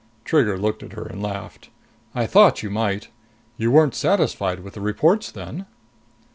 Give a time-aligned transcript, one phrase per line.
[0.25, 1.69] Trigger looked at her and laughed.
[2.15, 3.09] "I thought you might.
[3.55, 5.67] You weren't satisfied with the reports then?"